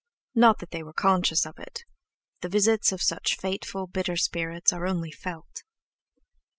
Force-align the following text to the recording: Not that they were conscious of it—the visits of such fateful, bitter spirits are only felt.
Not 0.33 0.57
that 0.57 0.71
they 0.71 0.81
were 0.81 0.93
conscious 0.93 1.45
of 1.45 1.59
it—the 1.59 2.49
visits 2.49 2.91
of 2.91 3.03
such 3.03 3.37
fateful, 3.37 3.85
bitter 3.85 4.15
spirits 4.17 4.73
are 4.73 4.87
only 4.87 5.11
felt. 5.11 5.61